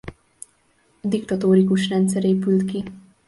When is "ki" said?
2.65-2.83